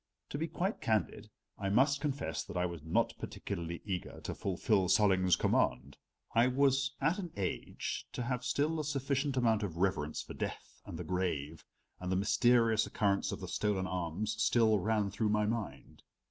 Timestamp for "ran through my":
14.79-15.45